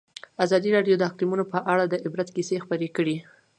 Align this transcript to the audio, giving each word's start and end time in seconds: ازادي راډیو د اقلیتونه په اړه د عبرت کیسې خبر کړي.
ازادي 0.45 0.69
راډیو 0.77 0.95
د 0.97 1.03
اقلیتونه 1.09 1.43
په 1.53 1.59
اړه 1.71 1.83
د 1.87 1.95
عبرت 2.05 2.29
کیسې 2.35 2.55
خبر 2.63 2.81
کړي. 2.97 3.17